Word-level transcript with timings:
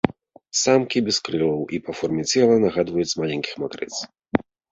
Самкі 0.59 1.01
без 1.09 1.17
крылаў 1.27 1.59
і 1.77 1.81
па 1.89 1.95
форме 1.99 2.23
цела 2.35 2.55
нагадваюць 2.65 3.17
маленькіх 3.23 3.53
макрыц. 3.65 3.93